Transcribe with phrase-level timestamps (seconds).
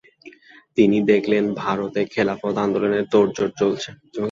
[0.77, 3.89] তিনি দেখলেন ভারতে খিলাফত আন্দোলনের তােড়জোর চলছে।